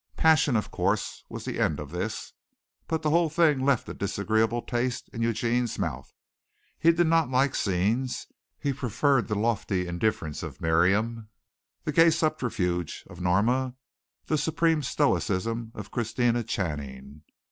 Passion, 0.17 0.55
of 0.55 0.71
course, 0.71 1.23
was 1.29 1.45
the 1.45 1.59
end 1.59 1.79
of 1.79 1.91
this, 1.91 2.33
but 2.87 3.03
the 3.03 3.11
whole 3.11 3.29
thing 3.29 3.59
left 3.63 3.87
a 3.87 3.93
disagreeable 3.93 4.63
taste 4.63 5.07
in 5.13 5.21
Eugene's 5.21 5.77
mouth. 5.77 6.11
He 6.79 6.91
did 6.91 7.05
not 7.05 7.29
like 7.29 7.53
scenes. 7.53 8.25
He 8.57 8.73
preferred 8.73 9.27
the 9.27 9.35
lofty 9.35 9.85
indifference 9.85 10.41
of 10.41 10.59
Miriam, 10.59 11.29
the 11.83 11.91
gay 11.91 12.09
subterfuge 12.09 13.03
of 13.11 13.21
Norma, 13.21 13.75
the 14.25 14.39
supreme 14.39 14.81
stoicism 14.81 15.71
of 15.75 15.91
Christina 15.91 16.43
Channing. 16.43 17.21